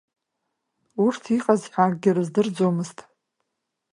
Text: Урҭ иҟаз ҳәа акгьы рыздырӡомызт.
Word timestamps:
Урҭ 1.05 1.23
иҟаз 1.37 1.61
ҳәа 1.71 1.83
акгьы 1.87 2.11
рыздырӡомызт. 2.15 2.97